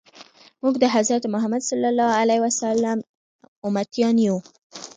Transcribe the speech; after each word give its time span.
موږ 0.61 0.75
د 0.79 0.85
حضرت 0.95 1.23
محمد 1.33 1.61
صلی 1.69 1.87
الله 1.91 2.09
علیه 2.21 2.39
وسلم 2.45 2.97
امتیان 3.67 4.15
یو. 4.27 4.37